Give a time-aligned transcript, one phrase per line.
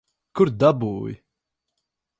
[0.39, 1.15] Kur dabūji?